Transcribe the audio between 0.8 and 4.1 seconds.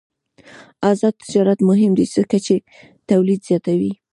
آزاد تجارت مهم دی ځکه چې تولید زیاتوي.